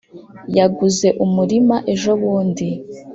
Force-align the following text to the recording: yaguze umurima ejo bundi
yaguze 0.57 1.07
umurima 1.25 1.75
ejo 1.93 2.11
bundi 2.21 2.67